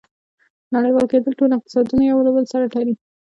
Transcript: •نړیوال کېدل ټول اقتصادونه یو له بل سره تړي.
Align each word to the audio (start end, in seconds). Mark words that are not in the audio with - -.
•نړیوال 0.75 1.05
کېدل 1.11 1.33
ټول 1.39 1.51
اقتصادونه 1.53 2.03
یو 2.05 2.19
له 2.25 2.31
بل 2.35 2.45
سره 2.53 2.65
تړي. 2.73 2.93